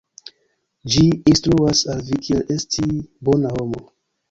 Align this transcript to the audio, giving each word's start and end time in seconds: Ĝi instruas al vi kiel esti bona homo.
Ĝi 0.93 1.03
instruas 1.33 1.83
al 1.95 2.03
vi 2.09 2.19
kiel 2.29 2.43
esti 2.57 2.89
bona 3.31 3.55
homo. 3.61 3.89